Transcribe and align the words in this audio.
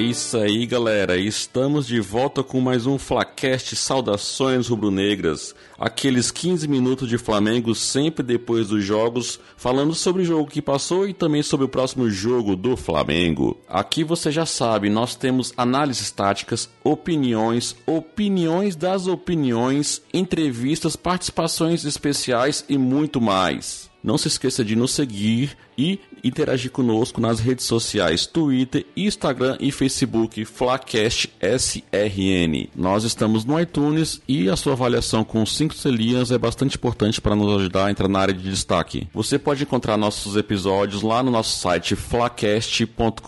Isso 0.00 0.38
aí, 0.38 0.64
galera. 0.66 1.16
Estamos 1.16 1.86
de 1.86 2.00
volta 2.00 2.42
com 2.42 2.60
mais 2.60 2.86
um 2.86 2.98
Flacast 2.98 3.76
Saudações 3.76 4.68
Rubro-Negras. 4.68 5.54
Aqueles 5.78 6.30
15 6.30 6.66
minutos 6.66 7.08
de 7.08 7.18
Flamengo 7.18 7.74
sempre 7.74 8.22
depois 8.22 8.68
dos 8.68 8.82
jogos, 8.82 9.38
falando 9.56 9.94
sobre 9.94 10.22
o 10.22 10.24
jogo 10.24 10.50
que 10.50 10.62
passou 10.62 11.06
e 11.06 11.12
também 11.12 11.42
sobre 11.42 11.66
o 11.66 11.68
próximo 11.68 12.08
jogo 12.08 12.56
do 12.56 12.76
Flamengo. 12.76 13.58
Aqui 13.68 14.02
você 14.02 14.30
já 14.30 14.46
sabe, 14.46 14.88
nós 14.88 15.14
temos 15.14 15.52
análises 15.56 16.10
táticas, 16.10 16.70
opiniões, 16.82 17.76
opiniões 17.86 18.74
das 18.76 19.06
opiniões, 19.06 20.00
entrevistas, 20.14 20.96
participações 20.96 21.84
especiais 21.84 22.64
e 22.68 22.78
muito 22.78 23.20
mais. 23.20 23.89
Não 24.02 24.16
se 24.16 24.28
esqueça 24.28 24.64
de 24.64 24.74
nos 24.74 24.92
seguir 24.92 25.56
e 25.76 25.98
interagir 26.22 26.70
conosco 26.70 27.20
nas 27.20 27.40
redes 27.40 27.64
sociais 27.64 28.26
Twitter, 28.26 28.86
Instagram 28.96 29.56
e 29.60 29.70
Facebook 29.70 30.44
Flacast 30.44 31.30
SRN. 31.40 32.68
Nós 32.74 33.04
estamos 33.04 33.44
no 33.44 33.60
iTunes 33.60 34.20
e 34.28 34.48
a 34.48 34.56
sua 34.56 34.72
avaliação 34.74 35.24
com 35.24 35.44
5 35.44 35.74
estrelinhas 35.74 36.30
é 36.30 36.38
bastante 36.38 36.76
importante 36.76 37.20
para 37.20 37.36
nos 37.36 37.60
ajudar 37.60 37.86
a 37.86 37.90
entrar 37.90 38.08
na 38.08 38.20
área 38.20 38.34
de 38.34 38.48
destaque. 38.48 39.08
Você 39.12 39.38
pode 39.38 39.62
encontrar 39.62 39.96
nossos 39.96 40.36
episódios 40.36 41.02
lá 41.02 41.22
no 41.22 41.30
nosso 41.30 41.58
site 41.58 41.96
flacast.com.br 41.96 43.20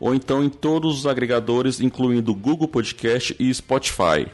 ou 0.00 0.14
então 0.14 0.44
em 0.44 0.48
todos 0.48 0.98
os 0.98 1.06
agregadores, 1.06 1.80
incluindo 1.80 2.34
Google 2.34 2.68
Podcast 2.68 3.34
e 3.38 3.52
Spotify. 3.52 4.26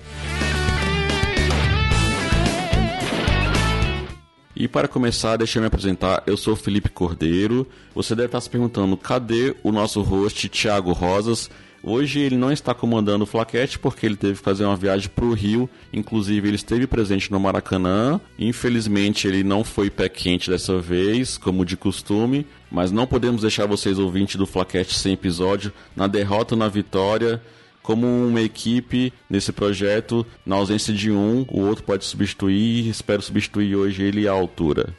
E 4.63 4.69
para 4.69 4.87
começar, 4.87 5.37
deixa 5.37 5.59
eu 5.59 5.61
me 5.61 5.67
apresentar. 5.67 6.23
Eu 6.25 6.37
sou 6.37 6.55
Felipe 6.55 6.89
Cordeiro. 6.89 7.67
Você 7.97 8.15
deve 8.15 8.27
estar 8.27 8.41
se 8.41 8.49
perguntando 8.49 8.97
cadê 8.97 9.57
o 9.61 9.73
nosso 9.73 10.01
host 10.03 10.49
Thiago 10.49 10.93
Rosas. 10.93 11.51
Hoje 11.83 12.21
ele 12.21 12.37
não 12.37 12.53
está 12.53 12.73
comandando 12.73 13.25
o 13.25 13.27
Flaquete 13.27 13.77
porque 13.77 14.07
ele 14.07 14.15
teve 14.15 14.35
que 14.35 14.45
fazer 14.45 14.65
uma 14.65 14.77
viagem 14.77 15.11
para 15.13 15.25
o 15.25 15.33
Rio. 15.33 15.69
Inclusive, 15.93 16.47
ele 16.47 16.55
esteve 16.55 16.87
presente 16.87 17.29
no 17.33 17.41
Maracanã. 17.41 18.21
Infelizmente, 18.39 19.27
ele 19.27 19.43
não 19.43 19.65
foi 19.65 19.91
pé 19.91 20.09
quente 20.09 20.49
dessa 20.49 20.79
vez, 20.79 21.37
como 21.37 21.65
de 21.65 21.77
costume. 21.77 22.47
Mas 22.71 22.93
não 22.93 23.05
podemos 23.05 23.41
deixar 23.41 23.67
vocês 23.67 23.99
ouvintes 23.99 24.37
do 24.37 24.47
Flaquete 24.47 24.97
sem 24.97 25.15
episódio. 25.15 25.73
Na 25.97 26.07
derrota 26.07 26.55
ou 26.55 26.59
na 26.61 26.69
vitória, 26.69 27.43
como 27.83 28.07
uma 28.07 28.41
equipe 28.41 29.13
nesse 29.29 29.53
projeto, 29.53 30.25
na 30.47 30.57
ausência 30.57 30.95
de 30.95 31.11
um, 31.11 31.45
o 31.49 31.61
outro 31.61 31.85
pode 31.85 32.05
substituir. 32.05 32.89
Espero 32.89 33.21
substituir 33.21 33.75
hoje 33.75 34.03
ele 34.03 34.29
à 34.29 34.33
altura. 34.33 34.95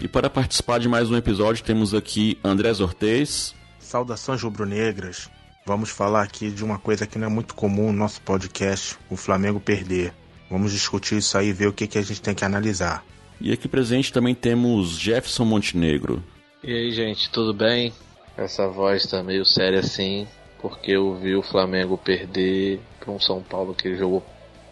E 0.00 0.08
para 0.08 0.28
participar 0.28 0.80
de 0.80 0.88
mais 0.88 1.10
um 1.10 1.16
episódio, 1.16 1.62
temos 1.62 1.94
aqui 1.94 2.36
Andrés 2.42 2.80
Ortez. 2.80 3.54
Saudações 3.78 4.42
rubro-negras. 4.42 5.30
Vamos 5.64 5.90
falar 5.90 6.22
aqui 6.22 6.50
de 6.50 6.64
uma 6.64 6.76
coisa 6.76 7.06
que 7.06 7.18
não 7.18 7.28
é 7.28 7.30
muito 7.30 7.54
comum 7.54 7.92
no 7.92 7.98
nosso 7.98 8.20
podcast, 8.22 8.98
o 9.08 9.16
Flamengo 9.16 9.60
perder. 9.60 10.12
Vamos 10.50 10.72
discutir 10.72 11.18
isso 11.18 11.38
aí 11.38 11.48
e 11.48 11.52
ver 11.52 11.68
o 11.68 11.72
que, 11.72 11.86
que 11.86 11.98
a 11.98 12.02
gente 12.02 12.20
tem 12.20 12.34
que 12.34 12.44
analisar. 12.44 13.04
E 13.40 13.52
aqui 13.52 13.68
presente 13.68 14.12
também 14.12 14.34
temos 14.34 14.98
Jefferson 14.98 15.44
Montenegro. 15.44 16.22
E 16.64 16.72
aí, 16.72 16.92
gente, 16.92 17.30
tudo 17.30 17.54
bem? 17.54 17.92
Essa 18.36 18.68
voz 18.68 19.06
tá 19.06 19.22
meio 19.22 19.44
séria 19.44 19.80
assim, 19.80 20.26
porque 20.60 20.92
eu 20.92 21.14
vi 21.16 21.34
o 21.34 21.42
Flamengo 21.42 21.98
perder 21.98 22.80
para 22.98 23.12
um 23.12 23.20
São 23.20 23.42
Paulo 23.42 23.74
que 23.74 23.96
jogou 23.96 24.24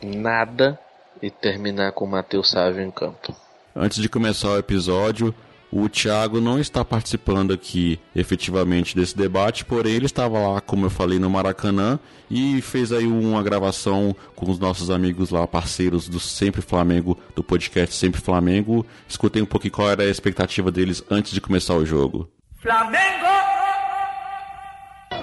nada 0.03 0.79
e 1.23 1.31
terminar 1.31 1.93
com 1.93 2.05
o 2.05 2.09
Matheus 2.09 2.51
Sávio 2.51 2.83
em 2.83 2.91
campo. 2.91 3.35
Antes 3.75 3.99
de 3.99 4.09
começar 4.09 4.49
o 4.51 4.59
episódio, 4.59 5.35
o 5.71 5.89
Thiago 5.89 6.41
não 6.41 6.59
está 6.59 6.85
participando 6.85 7.53
aqui 7.53 8.01
efetivamente 8.15 8.97
desse 8.97 9.17
debate, 9.17 9.65
porém 9.65 9.95
ele 9.95 10.07
estava 10.07 10.39
lá, 10.39 10.61
como 10.61 10.87
eu 10.87 10.91
falei, 10.91 11.19
no 11.19 11.31
Maracanã 11.31 11.99
e 12.29 12.61
fez 12.61 12.93
aí 12.93 13.07
uma 13.07 13.43
gravação 13.43 14.15
com 14.35 14.51
os 14.51 14.59
nossos 14.59 14.91
amigos 14.91 15.31
lá, 15.31 15.47
parceiros 15.47 16.09
do 16.09 16.19
Sempre 16.19 16.63
Flamengo, 16.63 17.17
do 17.37 17.45
podcast 17.45 17.95
Sempre 17.95 18.21
Flamengo. 18.21 18.85
Escutei 19.09 19.41
um 19.43 19.47
pouquinho 19.47 19.73
qual 19.73 19.91
era 19.91 20.03
a 20.03 20.11
expectativa 20.11 20.73
deles 20.73 21.05
antes 21.11 21.33
de 21.33 21.41
começar 21.41 21.75
o 21.75 21.87
jogo. 21.87 22.29
Flamengo! 22.61 23.50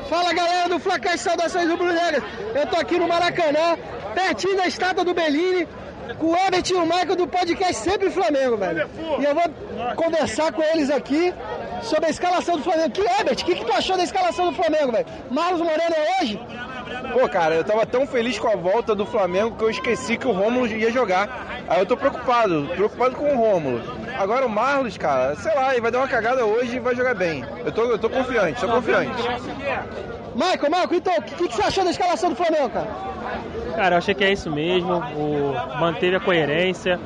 Fala 0.10 0.34
galera 0.34 0.70
do 0.70 0.80
Flacais 0.80 1.22
Saudações 1.22 1.70
Rubro-Negras. 1.70 2.24
Eu 2.56 2.66
tô 2.68 2.78
aqui 2.80 2.98
no 2.98 3.08
Maracanã, 3.08 3.78
pertinho 4.16 4.56
da 4.56 4.66
estátua 4.66 5.04
do 5.04 5.14
Bellini, 5.14 5.68
com 6.18 6.28
o 6.28 6.36
Herbert 6.36 6.64
e 6.70 6.74
o 6.74 6.86
Michael 6.86 7.16
do 7.18 7.28
podcast 7.28 7.76
Sempre 7.76 8.10
Flamengo, 8.10 8.56
velho. 8.56 8.90
E 9.20 9.24
eu 9.26 9.36
vou 9.36 9.96
conversar 9.96 10.54
com 10.54 10.64
eles 10.64 10.90
aqui 10.90 11.34
sobre 11.82 12.06
a 12.06 12.10
escalação 12.10 12.58
do 12.58 12.64
Flamengo. 12.64 12.92
Que 12.92 13.02
Herbert, 13.02 13.38
o 13.42 13.46
que, 13.46 13.56
que 13.56 13.66
tu 13.66 13.74
achou 13.74 13.98
da 13.98 14.04
escalação 14.04 14.48
do 14.50 14.56
Flamengo, 14.56 14.94
velho? 14.94 15.06
Marlos 15.30 15.62
Moreno 15.62 15.94
é 15.96 16.22
hoje? 16.22 16.40
Pô, 17.14 17.28
cara, 17.28 17.56
eu 17.56 17.64
tava 17.64 17.86
tão 17.86 18.08
feliz 18.08 18.40
com 18.40 18.48
a 18.48 18.56
volta 18.56 18.96
do 18.96 19.06
Flamengo 19.06 19.58
que 19.58 19.64
eu 19.64 19.70
esqueci 19.70 20.18
que 20.18 20.28
o 20.28 20.32
Rômulo 20.32 20.68
ia 20.68 20.92
jogar. 20.92 21.57
Aí 21.68 21.80
eu 21.80 21.86
tô 21.86 21.98
preocupado, 21.98 22.68
preocupado 22.74 23.16
com 23.16 23.34
o 23.34 23.38
Rômulo. 23.38 23.82
Agora 24.18 24.46
o 24.46 24.50
Marlos, 24.50 24.98
cara, 24.98 25.36
sei 25.36 25.54
lá, 25.54 25.72
ele 25.72 25.82
vai 25.82 25.92
dar 25.92 26.00
uma 26.00 26.08
cagada 26.08 26.46
hoje 26.46 26.78
e 26.78 26.80
vai 26.80 26.96
jogar 26.96 27.14
bem. 27.14 27.44
Eu 27.66 27.72
tô, 27.72 27.84
eu 27.84 28.00
tô 28.00 28.10
confiante, 28.10 28.62
tô 28.62 28.68
confiante. 28.68 29.12
Michael, 30.34 30.70
Michael, 30.70 30.94
então, 30.94 31.14
o 31.18 31.22
que, 31.22 31.48
que 31.48 31.56
você 31.56 31.64
achou 31.64 31.84
da 31.84 31.90
escalação 31.90 32.30
do 32.30 32.36
Flamengo, 32.36 32.70
cara? 32.70 32.88
Cara, 33.76 33.96
eu 33.96 33.98
achei 33.98 34.14
que 34.14 34.24
é 34.24 34.32
isso 34.32 34.50
mesmo. 34.50 34.94
O, 34.98 35.54
manteve 35.80 36.16
a 36.16 36.20
coerência. 36.20 37.00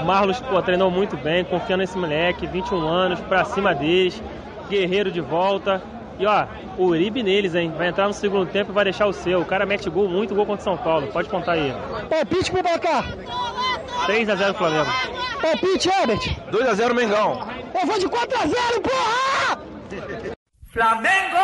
O 0.00 0.04
Marlos 0.04 0.40
pô, 0.40 0.60
treinou 0.62 0.90
muito 0.90 1.16
bem, 1.16 1.44
confiando 1.44 1.80
nesse 1.80 1.96
moleque, 1.96 2.46
21 2.46 2.86
anos, 2.86 3.20
pra 3.20 3.44
cima 3.44 3.74
deles. 3.74 4.22
Guerreiro 4.68 5.10
de 5.10 5.20
volta. 5.20 5.82
E 6.18 6.26
ó, 6.26 6.46
o 6.78 6.84
Uribe 6.86 7.22
neles, 7.22 7.54
hein? 7.54 7.72
Vai 7.76 7.88
entrar 7.88 8.06
no 8.06 8.14
segundo 8.14 8.46
tempo 8.46 8.72
e 8.72 8.74
vai 8.74 8.84
deixar 8.84 9.06
o 9.06 9.12
seu. 9.12 9.40
O 9.40 9.44
cara 9.44 9.66
mete 9.66 9.88
gol, 9.90 10.08
muito 10.08 10.34
gol 10.34 10.46
contra 10.46 10.60
o 10.60 10.64
São 10.64 10.76
Paulo. 10.76 11.06
Pode 11.08 11.28
contar 11.28 11.52
aí. 11.52 11.74
Palpite 12.08 12.50
pro 12.50 12.62
Bacá. 12.62 13.04
3x0 14.06 14.54
Flamengo. 14.54 14.90
Palpite, 15.40 15.88
Herbert. 15.88 16.20
2x0 16.50 16.94
Mengão. 16.94 17.48
Eu 17.80 17.86
vou 17.86 17.98
de 17.98 18.06
4x0, 18.08 18.82
porra! 18.82 19.62
Flamengo! 20.72 21.36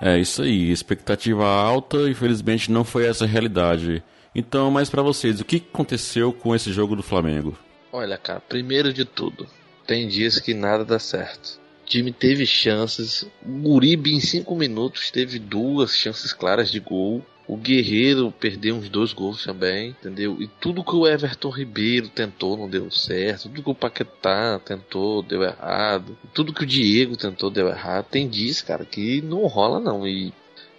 É 0.00 0.18
isso 0.18 0.42
aí, 0.42 0.70
expectativa 0.70 1.46
alta, 1.46 1.96
infelizmente 2.10 2.70
não 2.70 2.84
foi 2.84 3.06
essa 3.06 3.24
a 3.24 3.28
realidade. 3.28 4.02
Então, 4.34 4.70
mas 4.70 4.90
para 4.90 5.02
vocês, 5.02 5.40
o 5.40 5.44
que 5.44 5.56
aconteceu 5.56 6.32
com 6.32 6.54
esse 6.54 6.72
jogo 6.72 6.94
do 6.94 7.02
Flamengo? 7.02 7.56
Olha, 7.92 8.18
cara, 8.18 8.40
primeiro 8.40 8.92
de 8.92 9.04
tudo, 9.04 9.46
tem 9.86 10.08
dias 10.08 10.38
que 10.38 10.52
nada 10.52 10.84
dá 10.84 10.98
certo. 10.98 11.60
O 11.82 11.86
time 11.86 12.12
teve 12.12 12.44
chances. 12.44 13.26
O 13.46 13.74
Uribe 13.74 14.12
em 14.12 14.20
5 14.20 14.54
minutos 14.56 15.10
teve 15.10 15.38
duas 15.38 15.96
chances 15.96 16.32
claras 16.32 16.70
de 16.70 16.80
gol. 16.80 17.24
O 17.46 17.56
Guerreiro 17.56 18.32
perdeu 18.32 18.74
uns 18.74 18.88
dois 18.88 19.12
gols 19.12 19.44
também, 19.44 19.90
entendeu? 19.90 20.40
E 20.40 20.46
tudo 20.46 20.82
que 20.82 20.96
o 20.96 21.06
Everton 21.06 21.50
Ribeiro 21.50 22.08
tentou 22.08 22.56
não 22.56 22.68
deu 22.68 22.90
certo. 22.90 23.42
Tudo 23.42 23.62
que 23.62 23.70
o 23.70 23.74
Paquetá 23.74 24.58
tentou 24.64 25.22
deu 25.22 25.42
errado. 25.42 26.16
Tudo 26.32 26.54
que 26.54 26.62
o 26.62 26.66
Diego 26.66 27.16
tentou 27.16 27.50
deu 27.50 27.68
errado. 27.68 28.06
Tem 28.10 28.28
dias, 28.28 28.62
cara, 28.62 28.84
que 28.86 29.20
não 29.20 29.46
rola 29.46 29.78
não. 29.78 30.08
E 30.08 30.32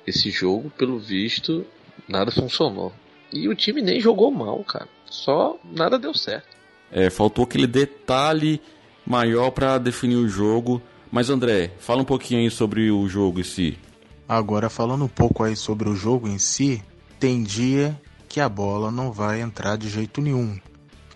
esse 0.08 0.32
jogo, 0.32 0.72
pelo 0.72 0.98
visto, 0.98 1.64
nada 2.08 2.32
funcionou. 2.32 2.92
E 3.32 3.48
o 3.48 3.56
time 3.56 3.82
nem 3.82 4.00
jogou 4.00 4.32
mal, 4.32 4.64
cara. 4.64 4.88
Só 5.06 5.60
nada 5.64 6.00
deu 6.00 6.16
certo. 6.16 6.48
É, 6.92 7.12
faltou 7.12 7.44
aquele 7.44 7.68
detalhe 7.68 8.60
maior 9.06 9.52
para 9.52 9.78
definir 9.78 10.16
o 10.16 10.28
jogo. 10.28 10.82
Mas 11.12 11.30
André, 11.30 11.72
fala 11.80 12.02
um 12.02 12.06
pouquinho 12.06 12.40
aí 12.40 12.50
sobre 12.50 12.90
o 12.90 13.08
jogo 13.08 13.40
em 13.40 13.44
si. 13.44 13.78
Agora, 14.28 14.70
falando 14.70 15.06
um 15.06 15.10
pouco 15.10 15.44
aí 15.44 15.56
sobre 15.56 15.88
o 15.88 15.96
jogo 15.96 16.28
em 16.28 16.40
si, 16.40 16.84
tem 17.20 17.44
dia 17.44 18.00
que 18.28 18.42
a 18.42 18.50
bola 18.50 18.92
não 18.92 19.12
vai 19.12 19.40
entrar 19.40 19.78
de 19.78 19.88
jeito 19.88 20.20
nenhum. 20.20 20.60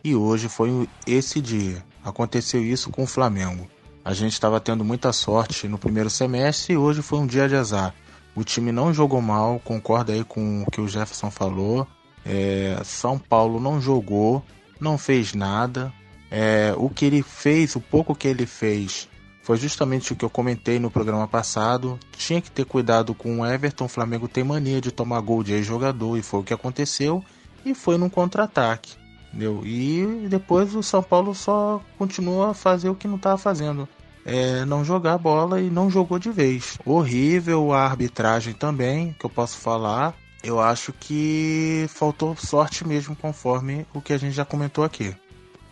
E 0.03 0.15
hoje 0.15 0.47
foi 0.47 0.87
esse 1.07 1.41
dia. 1.41 1.83
Aconteceu 2.03 2.63
isso 2.63 2.89
com 2.91 3.03
o 3.03 3.07
Flamengo. 3.07 3.67
A 4.05 4.13
gente 4.13 4.33
estava 4.33 4.59
tendo 4.59 4.85
muita 4.85 5.11
sorte 5.11 5.67
no 5.67 5.77
primeiro 5.77 6.09
semestre 6.09 6.73
e 6.73 6.77
hoje 6.77 7.01
foi 7.01 7.19
um 7.19 7.27
dia 7.27 7.49
de 7.49 7.55
azar. 7.55 7.93
O 8.35 8.43
time 8.43 8.71
não 8.71 8.93
jogou 8.93 9.21
mal, 9.21 9.59
concorda 9.59 10.13
aí 10.13 10.23
com 10.23 10.63
o 10.63 10.71
que 10.71 10.79
o 10.79 10.87
Jefferson 10.87 11.29
falou. 11.29 11.85
É, 12.23 12.79
São 12.83 13.17
Paulo 13.17 13.59
não 13.59 13.81
jogou, 13.81 14.43
não 14.79 14.97
fez 14.97 15.33
nada. 15.33 15.91
É, 16.31 16.73
o 16.77 16.89
que 16.89 17.05
ele 17.05 17.23
fez, 17.23 17.75
o 17.75 17.81
pouco 17.81 18.15
que 18.15 18.27
ele 18.27 18.45
fez, 18.45 19.09
foi 19.49 19.57
justamente 19.57 20.13
o 20.13 20.15
que 20.15 20.23
eu 20.23 20.29
comentei 20.29 20.77
no 20.77 20.91
programa 20.91 21.27
passado. 21.27 21.99
Tinha 22.15 22.39
que 22.39 22.51
ter 22.51 22.65
cuidado 22.65 23.15
com 23.15 23.39
o 23.39 23.43
Everton. 23.43 23.85
O 23.85 23.89
Flamengo 23.89 24.27
tem 24.27 24.43
mania 24.43 24.79
de 24.79 24.91
tomar 24.91 25.19
gol 25.21 25.41
de 25.41 25.53
ex-jogador 25.53 26.19
e 26.19 26.21
foi 26.21 26.41
o 26.41 26.43
que 26.43 26.53
aconteceu. 26.53 27.25
E 27.65 27.73
foi 27.73 27.97
num 27.97 28.09
contra-ataque. 28.09 28.93
Entendeu? 29.29 29.63
E 29.65 30.27
depois 30.29 30.75
o 30.75 30.83
São 30.83 31.01
Paulo 31.01 31.33
só 31.33 31.81
continua 31.97 32.51
a 32.51 32.53
fazer 32.53 32.89
o 32.89 32.95
que 32.95 33.07
não 33.07 33.15
estava 33.15 33.39
fazendo. 33.39 33.89
É 34.23 34.63
não 34.65 34.85
jogar 34.85 35.17
bola 35.17 35.59
e 35.59 35.67
não 35.67 35.89
jogou 35.89 36.19
de 36.19 36.29
vez. 36.29 36.77
Horrível 36.85 37.73
a 37.73 37.85
arbitragem 37.85 38.53
também, 38.53 39.15
que 39.19 39.25
eu 39.25 39.31
posso 39.31 39.57
falar. 39.57 40.13
Eu 40.43 40.59
acho 40.59 40.93
que 40.93 41.87
faltou 41.89 42.35
sorte 42.35 42.87
mesmo, 42.87 43.15
conforme 43.15 43.83
o 43.95 43.99
que 43.99 44.13
a 44.13 44.17
gente 44.19 44.35
já 44.35 44.45
comentou 44.45 44.83
aqui. 44.83 45.15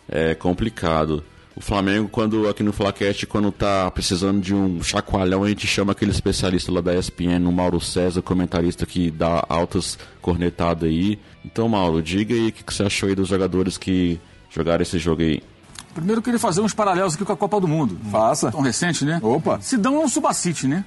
É 0.08 0.34
complicado. 0.34 1.22
O 1.58 1.60
Flamengo, 1.60 2.08
quando 2.08 2.48
aqui 2.48 2.62
no 2.62 2.72
Flacast, 2.72 3.26
quando 3.26 3.50
tá 3.50 3.90
precisando 3.90 4.40
de 4.40 4.54
um 4.54 4.80
chacoalhão, 4.80 5.42
a 5.42 5.48
gente 5.48 5.66
chama 5.66 5.90
aquele 5.90 6.12
especialista 6.12 6.70
lá 6.70 6.80
da 6.80 6.94
ESPN, 6.94 7.48
o 7.48 7.50
Mauro 7.50 7.80
César, 7.80 8.22
comentarista 8.22 8.86
que 8.86 9.10
dá 9.10 9.44
altas 9.48 9.98
cornetadas 10.22 10.88
aí. 10.88 11.18
Então, 11.44 11.68
Mauro, 11.68 12.00
diga 12.00 12.32
aí 12.32 12.50
o 12.50 12.52
que, 12.52 12.62
que 12.62 12.72
você 12.72 12.84
achou 12.84 13.08
aí 13.08 13.16
dos 13.16 13.26
jogadores 13.26 13.76
que 13.76 14.20
jogaram 14.48 14.82
esse 14.82 15.00
jogo 15.00 15.22
aí. 15.22 15.42
Primeiro 15.92 16.20
eu 16.20 16.22
queria 16.22 16.38
fazer 16.38 16.60
uns 16.60 16.72
paralelos 16.72 17.16
aqui 17.16 17.24
com 17.24 17.32
a 17.32 17.36
Copa 17.36 17.60
do 17.60 17.66
Mundo. 17.66 17.98
Faça. 18.08 18.52
Tão 18.52 18.60
recente, 18.60 19.04
né? 19.04 19.18
Opa. 19.20 19.60
Sidão 19.60 19.96
é 19.96 20.04
um 20.04 20.08
subacite, 20.08 20.68
né? 20.68 20.84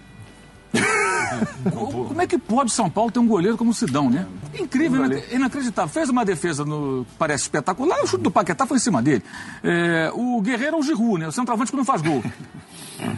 Como 1.72 2.22
é 2.22 2.28
que 2.28 2.38
pode 2.38 2.72
São 2.72 2.90
Paulo 2.90 3.12
ter 3.12 3.20
um 3.20 3.28
goleiro 3.28 3.58
como 3.58 3.72
o 3.72 3.74
Sidão, 3.74 4.10
né? 4.10 4.26
Incrível, 4.58 5.06
inacreditável. 5.32 5.90
Fez 5.90 6.10
uma 6.10 6.26
defesa 6.26 6.66
no 6.66 7.06
parece 7.18 7.44
espetacular, 7.44 8.02
o 8.04 8.08
chute 8.08 8.24
do 8.24 8.32
Paquetá 8.32 8.66
foi 8.66 8.78
em 8.78 8.80
cima 8.82 9.02
dele. 9.02 9.24
É, 9.64 10.12
o 10.14 10.42
Guerreiro 10.42 10.78
é 10.78 10.80
o 10.80 10.84
Giroud, 10.84 11.20
né? 11.20 11.28
O 11.28 11.32
centroavante 11.32 11.72
que 11.72 11.78
não 11.78 11.86
faz 11.86 12.02
gol. 12.02 12.24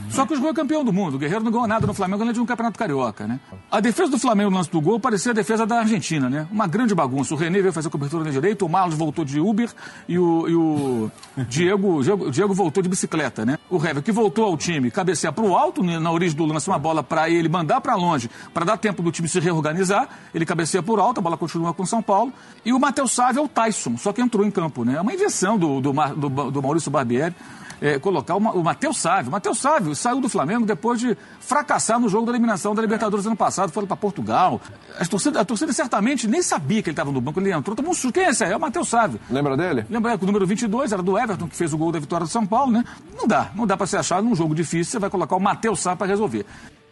Só 0.10 0.26
que 0.26 0.34
o 0.34 0.36
Giroud 0.36 0.58
é 0.58 0.62
campeão 0.62 0.84
do 0.84 0.94
mundo. 0.94 1.16
O 1.16 1.18
Guerreiro 1.18 1.44
não 1.44 1.52
ganhou 1.52 1.68
nada 1.68 1.88
no 1.88 1.94
Flamengo 1.94 2.22
além 2.22 2.34
de 2.34 2.40
um 2.40 2.46
campeonato 2.46 2.78
carioca, 2.78 3.28
né? 3.28 3.40
A 3.72 3.80
defesa 3.80 4.12
do 4.12 4.20
Flamengo 4.20 4.50
no 4.50 4.58
lance 4.58 4.70
do 4.70 4.80
gol 4.80 5.00
parecia 5.00 5.32
a 5.32 5.36
defesa 5.36 5.66
da 5.66 5.80
Argentina, 5.80 6.30
né? 6.30 6.48
Uma 6.52 6.68
grande 6.68 6.94
bagunça. 6.94 7.34
O 7.34 7.38
René 7.38 7.62
veio 7.62 7.74
fazer 7.74 7.90
cobertura 7.90 8.24
na 8.24 8.32
direita, 8.32 8.64
o 8.64 8.70
Marlos 8.70 8.98
voltou 8.98 9.26
de 9.26 9.40
Uber 9.40 9.70
e 10.08 10.18
o, 10.18 10.48
e 10.48 10.56
o 10.56 11.12
Diego, 11.48 12.04
Diego, 12.04 12.32
Diego, 12.32 12.54
voltou 12.54 12.84
de 12.84 12.90
bicicleta, 12.90 13.46
né? 13.46 13.58
O 13.70 13.78
Hever 13.78 14.04
que 14.04 14.12
voltou 14.12 14.46
ao 14.46 14.58
time 14.58 14.92
cabecear 14.92 15.34
para 15.34 15.44
o 15.44 15.56
alto, 15.56 15.84
né? 15.84 16.00
na 16.00 16.12
origem 16.12 16.38
do 16.38 16.46
lance, 16.46 16.68
uma 16.68 16.80
bola 16.80 17.04
para 17.04 17.30
ele 17.30 17.50
mandar 17.50 17.82
para 17.82 17.96
longe, 17.96 18.30
para 18.54 18.66
dar 18.66 18.78
tempo 18.78 19.02
do 19.02 19.12
time 19.12 19.28
se 19.28 19.40
reorganizar. 19.40 20.08
Ele 20.34 20.46
cabeceia 20.46 20.84
por 20.84 21.00
alto, 21.00 21.20
a 21.20 21.22
bola 21.22 21.38
continua 21.38 21.74
com 21.74 21.84
o 21.84 21.88
São 21.88 22.02
Paulo. 22.02 22.32
E 22.66 22.72
o 22.72 22.80
Matheus 22.80 23.12
Sávio 23.12 23.42
é 23.42 23.44
o 23.44 23.48
Tyson, 23.48 23.98
só 23.98 24.14
que 24.14 24.22
entrou 24.22 24.46
em 24.46 24.52
campo, 24.52 24.86
né? 24.86 24.96
É 24.96 25.02
uma 25.02 25.14
invenção 25.14 25.58
do, 25.58 25.82
do, 25.82 25.92
do, 25.92 26.52
do 26.52 26.62
Maurício 26.62 26.92
Barbieri 26.92 27.36
é, 27.82 28.00
colocar 28.00 28.36
uma, 28.36 28.52
o 28.52 28.64
Matheus 28.64 28.98
Sávio. 28.98 29.30
O 29.30 29.32
Matheus 29.32 29.60
Sávio 29.60 29.96
saiu 29.96 30.22
do 30.22 30.30
Flamengo 30.30 30.66
depois 30.66 31.00
de 31.00 31.18
fracassar 31.40 32.00
no 32.00 32.10
jogo 32.10 32.26
da 32.26 32.32
eliminação 32.32 32.74
da 32.74 32.82
Libertadores 32.82 33.26
ano 33.26 33.36
passado, 33.36 33.72
foi 33.72 33.86
para 33.86 33.96
Portugal. 33.96 34.62
A 34.98 35.06
torcida, 35.06 35.42
a 35.42 35.46
torcida 35.46 35.74
certamente 35.74 36.28
nem 36.28 36.42
sabia 36.42 36.82
que 36.82 36.90
ele 36.90 36.94
estava 36.94 37.12
no 37.12 37.22
banco, 37.22 37.40
ele 37.40 37.52
entrou, 37.52 37.76
tomou 37.76 37.92
um 37.92 37.96
susto. 37.96 38.14
Quem 38.14 38.24
é 38.24 38.30
esse 38.30 38.44
aí? 38.44 38.52
É 38.52 38.58
o 38.58 38.60
Matheus 38.60 38.90
Sávio. 38.90 39.20
Lembra 39.30 39.58
dele? 39.58 39.86
Lembra, 39.90 40.18
o 40.22 40.26
número 40.26 40.46
22, 40.46 40.92
era 40.92 41.02
do 41.02 41.18
Everton, 41.18 41.48
que 41.48 41.56
fez 41.56 41.74
o 41.74 41.78
gol 41.78 41.92
da 41.92 42.00
vitória 42.00 42.26
do 42.26 42.32
São 42.32 42.46
Paulo, 42.46 42.72
né? 42.72 42.84
Não 43.16 43.28
dá, 43.28 43.52
não 43.56 43.66
dá 43.66 43.76
para 43.76 43.88
se 43.88 43.98
achar 43.98 44.22
num 44.22 44.36
jogo 44.36 44.54
difícil, 44.54 44.92
você 44.92 45.00
vai 45.00 45.10
colocar 45.10 45.36
o 45.36 45.40
Matheus 45.40 45.80
Sávio 45.80 45.98
para 45.98 46.08
resolver. 46.08 46.46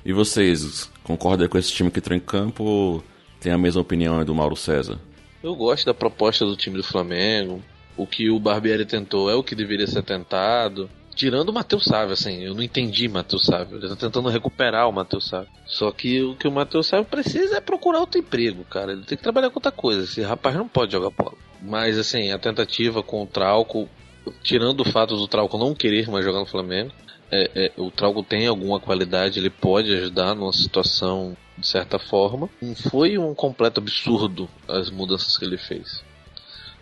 E 0.03 0.13
vocês, 0.13 0.89
concordam 1.03 1.47
com 1.47 1.57
esse 1.57 1.71
time 1.71 1.91
que 1.91 1.99
entrou 1.99 2.17
em 2.17 2.21
campo 2.21 2.63
ou 2.63 3.03
tem 3.39 3.51
a 3.51 3.57
mesma 3.57 3.81
opinião 3.81 4.23
do 4.25 4.33
Mauro 4.33 4.55
César? 4.55 4.99
Eu 5.43 5.55
gosto 5.55 5.85
da 5.85 5.93
proposta 5.93 6.45
do 6.45 6.55
time 6.55 6.77
do 6.77 6.83
Flamengo. 6.83 7.61
O 7.97 8.07
que 8.07 8.29
o 8.29 8.39
Barbieri 8.39 8.85
tentou 8.85 9.29
é 9.29 9.35
o 9.35 9.43
que 9.43 9.55
deveria 9.55 9.87
ser 9.87 10.03
tentado. 10.03 10.89
Tirando 11.13 11.49
o 11.49 11.53
Matheus 11.53 11.83
Sávio, 11.83 12.13
assim, 12.13 12.41
eu 12.41 12.55
não 12.55 12.63
entendi 12.63 13.07
Matheus 13.07 13.43
Sávio. 13.43 13.77
Ele 13.77 13.89
tá 13.89 13.95
tentando 13.95 14.29
recuperar 14.29 14.87
o 14.87 14.93
Matheus 14.93 15.27
Sávio. 15.27 15.49
Só 15.65 15.91
que 15.91 16.21
o 16.21 16.35
que 16.35 16.47
o 16.47 16.51
Matheus 16.51 16.87
Sávio 16.87 17.05
precisa 17.05 17.57
é 17.57 17.61
procurar 17.61 17.99
outro 17.99 18.19
emprego, 18.19 18.63
cara. 18.63 18.93
Ele 18.93 19.03
tem 19.03 19.17
que 19.17 19.23
trabalhar 19.23 19.49
com 19.49 19.59
outra 19.59 19.71
coisa. 19.71 20.03
Esse 20.03 20.21
rapaz 20.21 20.55
não 20.55 20.67
pode 20.67 20.93
jogar 20.93 21.09
bola. 21.09 21.35
Mas, 21.61 21.97
assim, 21.97 22.31
a 22.31 22.39
tentativa 22.39 23.03
com 23.03 23.23
o 23.23 23.27
Trauco, 23.27 23.89
tirando 24.41 24.81
o 24.81 24.89
fato 24.89 25.15
do 25.15 25.27
Trauco 25.27 25.57
não 25.57 25.75
querer 25.75 26.09
mais 26.09 26.23
jogar 26.23 26.39
no 26.39 26.45
Flamengo, 26.45 26.91
é, 27.31 27.51
é, 27.55 27.71
o 27.77 27.91
Trauco 27.91 28.23
tem 28.23 28.47
alguma 28.47 28.79
qualidade, 28.79 29.39
ele 29.39 29.49
pode 29.49 29.93
ajudar 29.93 30.35
numa 30.35 30.51
situação 30.51 31.35
de 31.57 31.67
certa 31.67 31.99
forma. 31.99 32.49
Não 32.61 32.75
foi 32.75 33.17
um 33.17 33.33
completo 33.33 33.79
absurdo 33.79 34.49
as 34.67 34.89
mudanças 34.89 35.37
que 35.37 35.45
ele 35.45 35.57
fez. 35.57 36.03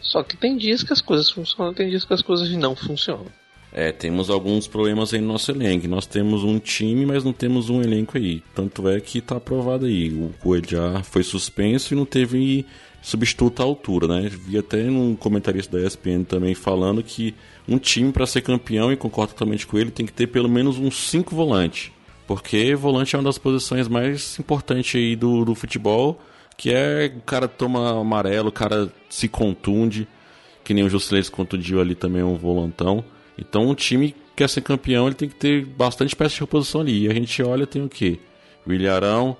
Só 0.01 0.23
que 0.23 0.37
tem 0.37 0.57
dias 0.57 0.83
que 0.83 0.93
as 0.93 1.01
coisas 1.01 1.29
funcionam, 1.29 1.73
tem 1.73 1.89
dias 1.89 2.03
que 2.03 2.13
as 2.13 2.21
coisas 2.21 2.49
não 2.51 2.75
funcionam. 2.75 3.25
É, 3.71 3.91
temos 3.91 4.29
alguns 4.31 4.67
problemas 4.67 5.13
aí 5.13 5.21
no 5.21 5.27
nosso 5.27 5.51
elenco. 5.51 5.87
Nós 5.87 6.07
temos 6.07 6.43
um 6.43 6.57
time, 6.57 7.05
mas 7.05 7.23
não 7.23 7.31
temos 7.31 7.69
um 7.69 7.81
elenco 7.81 8.17
aí. 8.17 8.41
Tanto 8.55 8.87
é 8.89 8.99
que 8.99 9.21
tá 9.21 9.37
aprovado 9.37 9.85
aí. 9.85 10.09
O 10.09 10.33
Coelho 10.41 10.67
já 10.67 11.03
foi 11.03 11.21
suspenso 11.21 11.93
e 11.93 11.97
não 11.97 12.05
teve 12.05 12.65
substituto 13.01 13.61
à 13.61 13.65
altura, 13.65 14.07
né? 14.07 14.29
Vi 14.29 14.57
até 14.57 14.83
num 14.83 15.15
comentarista 15.15 15.77
da 15.77 15.85
ESPN 15.85 16.23
também 16.23 16.55
falando 16.55 17.03
que 17.03 17.35
um 17.67 17.77
time 17.77 18.11
para 18.11 18.25
ser 18.25 18.41
campeão, 18.41 18.91
e 18.91 18.97
concordo 18.97 19.33
totalmente 19.33 19.67
com 19.67 19.77
ele, 19.77 19.91
tem 19.91 20.05
que 20.05 20.11
ter 20.11 20.27
pelo 20.27 20.49
menos 20.49 20.77
uns 20.77 21.09
cinco 21.09 21.35
volantes. 21.35 21.91
Porque 22.27 22.75
volante 22.75 23.15
é 23.15 23.19
uma 23.19 23.25
das 23.25 23.37
posições 23.37 23.87
mais 23.87 24.37
importantes 24.39 24.95
aí 24.95 25.15
do, 25.15 25.45
do 25.45 25.55
futebol, 25.55 26.19
que 26.59 26.73
é 26.73 27.09
o 27.15 27.21
cara 27.21 27.47
toma 27.47 28.01
amarelo, 28.01 28.49
o 28.49 28.51
cara 28.51 28.91
se 29.09 29.29
contunde, 29.29 30.05
que 30.61 30.73
nem 30.73 30.83
o 30.83 30.99
se 30.99 31.31
contundiu 31.31 31.79
ali 31.79 31.95
também, 31.95 32.21
um 32.21 32.35
volantão. 32.35 33.01
Então, 33.37 33.69
um 33.69 33.73
time 33.73 34.11
que 34.11 34.17
quer 34.35 34.49
ser 34.49 34.59
campeão, 34.59 35.07
ele 35.07 35.15
tem 35.15 35.29
que 35.29 35.35
ter 35.35 35.65
bastante 35.65 36.17
peças 36.17 36.33
de 36.33 36.41
reposição 36.41 36.81
ali. 36.81 37.05
E 37.05 37.07
a 37.09 37.13
gente 37.13 37.41
olha, 37.41 37.65
tem 37.65 37.81
o 37.81 37.87
quê? 37.87 38.19
Williarão, 38.67 39.37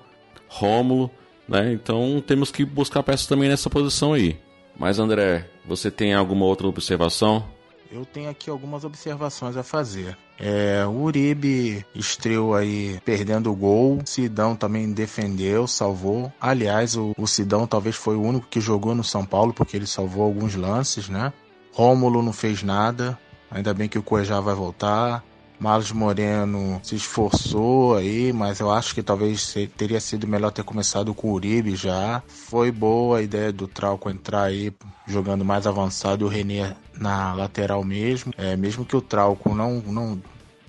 Rômulo, 0.48 1.10
né? 1.46 1.70
Então, 1.74 2.24
temos 2.26 2.50
que 2.50 2.64
buscar 2.64 3.02
peças 3.02 3.26
também 3.26 3.50
nessa 3.50 3.68
posição 3.68 4.14
aí. 4.14 4.38
Mas, 4.78 4.98
André, 4.98 5.46
você 5.66 5.90
tem 5.90 6.14
alguma 6.14 6.46
outra 6.46 6.66
observação? 6.68 7.44
Eu 7.90 8.06
tenho 8.06 8.30
aqui 8.30 8.48
algumas 8.48 8.84
observações 8.84 9.56
a 9.56 9.64
fazer. 9.64 10.16
É, 10.38 10.86
o 10.86 11.02
Uribe 11.02 11.84
estreou 11.94 12.54
aí 12.54 13.00
perdendo 13.04 13.50
o 13.50 13.56
gol. 13.56 14.00
Sidão 14.04 14.54
também 14.54 14.92
defendeu, 14.92 15.66
salvou. 15.66 16.32
Aliás, 16.40 16.96
o, 16.96 17.12
o 17.18 17.26
Sidão 17.26 17.66
talvez 17.66 17.96
foi 17.96 18.14
o 18.14 18.22
único 18.22 18.46
que 18.46 18.60
jogou 18.60 18.94
no 18.94 19.02
São 19.02 19.26
Paulo, 19.26 19.52
porque 19.52 19.76
ele 19.76 19.86
salvou 19.86 20.22
alguns 20.22 20.54
lances, 20.54 21.08
né? 21.08 21.32
Rômulo 21.72 22.22
não 22.22 22.32
fez 22.32 22.62
nada. 22.62 23.18
Ainda 23.50 23.74
bem 23.74 23.88
que 23.88 23.98
o 23.98 24.02
Cuejá 24.02 24.40
vai 24.40 24.54
voltar. 24.54 25.24
Marlos 25.60 25.92
Moreno 25.92 26.80
se 26.82 26.96
esforçou 26.96 27.94
aí, 27.94 28.32
mas 28.32 28.60
eu 28.60 28.70
acho 28.70 28.94
que 28.94 29.02
talvez 29.02 29.54
teria 29.76 30.00
sido 30.00 30.26
melhor 30.26 30.50
ter 30.50 30.64
começado 30.64 31.12
com 31.12 31.28
o 31.28 31.32
Uribe 31.34 31.76
já. 31.76 32.22
Foi 32.26 32.72
boa 32.72 33.18
a 33.18 33.22
ideia 33.22 33.52
do 33.52 33.68
Trauco 33.68 34.08
entrar 34.08 34.44
aí 34.44 34.72
jogando 35.06 35.44
mais 35.44 35.66
avançado 35.66 36.24
e 36.24 36.26
o 36.26 36.28
René 36.28 36.74
na 36.98 37.34
lateral 37.34 37.84
mesmo. 37.84 38.32
É, 38.38 38.56
mesmo 38.56 38.86
que 38.86 38.96
o 38.96 39.02
Trauco 39.02 39.54
não, 39.54 39.80
não, 39.80 40.22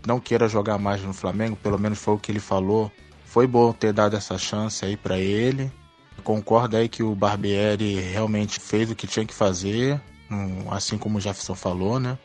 não 0.06 0.20
queira 0.20 0.50
jogar 0.50 0.78
mais 0.78 1.02
no 1.02 1.14
Flamengo, 1.14 1.56
pelo 1.56 1.80
menos 1.80 1.98
foi 1.98 2.16
o 2.16 2.20
que 2.20 2.30
ele 2.30 2.42
falou. 2.42 2.92
Foi 3.24 3.48
bom 3.48 3.72
ter 3.72 3.94
dado 3.94 4.18
essa 4.18 4.38
chance 4.38 4.84
aí 4.84 4.98
para 4.98 5.18
ele. 5.18 5.72
Concordo 6.22 6.76
aí 6.76 6.90
que 6.90 7.02
o 7.02 7.16
Barbieri 7.16 7.98
realmente 7.98 8.60
fez 8.60 8.92
o 8.92 8.96
que 8.96 9.08
tinha 9.08 9.26
que 9.26 9.34
fazer, 9.34 10.02
assim 10.70 10.98
como 10.98 11.18
o 11.18 11.22
Jefferson 11.22 11.56
falou, 11.56 11.98
né? 11.98 12.18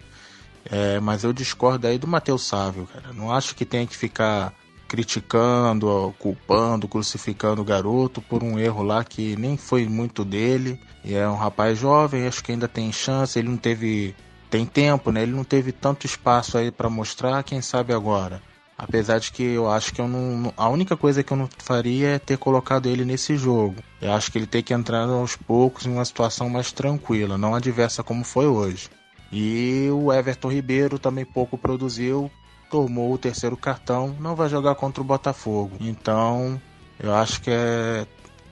É, 0.70 1.00
mas 1.00 1.24
eu 1.24 1.32
discordo 1.32 1.86
aí 1.86 1.98
do 1.98 2.06
Matheus 2.06 2.42
Sávio, 2.42 2.88
cara. 2.92 3.12
Não 3.12 3.32
acho 3.32 3.54
que 3.54 3.64
tem 3.64 3.86
que 3.86 3.96
ficar 3.96 4.52
criticando, 4.88 6.14
culpando, 6.18 6.88
crucificando 6.88 7.60
o 7.62 7.64
garoto 7.64 8.20
por 8.22 8.42
um 8.42 8.58
erro 8.58 8.82
lá 8.82 9.04
que 9.04 9.36
nem 9.36 9.56
foi 9.56 9.86
muito 9.86 10.24
dele. 10.24 10.80
E 11.04 11.14
é 11.14 11.28
um 11.28 11.36
rapaz 11.36 11.78
jovem, 11.78 12.26
acho 12.26 12.42
que 12.42 12.52
ainda 12.52 12.68
tem 12.68 12.92
chance. 12.92 13.38
Ele 13.38 13.48
não 13.48 13.56
teve. 13.56 14.14
Tem 14.50 14.64
tempo, 14.64 15.10
né? 15.10 15.22
Ele 15.22 15.32
não 15.32 15.44
teve 15.44 15.72
tanto 15.72 16.06
espaço 16.06 16.56
aí 16.56 16.70
para 16.70 16.88
mostrar, 16.88 17.42
quem 17.42 17.60
sabe 17.60 17.92
agora. 17.92 18.40
Apesar 18.78 19.18
de 19.18 19.32
que 19.32 19.42
eu 19.42 19.70
acho 19.70 19.92
que 19.92 20.00
eu 20.00 20.06
não. 20.06 20.52
A 20.56 20.68
única 20.68 20.96
coisa 20.96 21.22
que 21.22 21.32
eu 21.32 21.36
não 21.36 21.48
faria 21.58 22.08
é 22.10 22.18
ter 22.18 22.36
colocado 22.36 22.88
ele 22.88 23.04
nesse 23.04 23.36
jogo. 23.36 23.76
Eu 24.00 24.12
acho 24.12 24.30
que 24.30 24.38
ele 24.38 24.46
tem 24.46 24.62
que 24.62 24.74
entrar 24.74 25.08
aos 25.08 25.34
poucos 25.34 25.86
em 25.86 25.92
uma 25.92 26.04
situação 26.04 26.48
mais 26.48 26.70
tranquila, 26.72 27.38
não 27.38 27.54
adversa 27.54 28.02
como 28.02 28.22
foi 28.22 28.46
hoje. 28.46 28.90
E 29.32 29.88
o 29.90 30.12
Everton 30.12 30.50
Ribeiro 30.50 30.98
também 30.98 31.24
pouco 31.24 31.58
produziu, 31.58 32.30
tomou 32.70 33.12
o 33.12 33.18
terceiro 33.18 33.56
cartão, 33.56 34.16
não 34.20 34.36
vai 34.36 34.48
jogar 34.48 34.74
contra 34.74 35.00
o 35.00 35.04
Botafogo. 35.04 35.76
Então, 35.80 36.60
Eu 36.98 37.14
acho 37.14 37.40
que 37.42 37.50
é 37.50 38.06